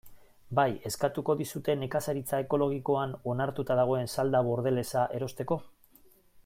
Bai 0.59 0.63
eskatuko 0.89 1.35
dizute 1.41 1.75
nekazaritza 1.81 2.39
ekologikoan 2.45 3.15
onartuta 3.35 3.79
dagoen 3.81 4.13
salda 4.17 4.45
bordelesa 4.49 5.09
erosteko? 5.19 5.63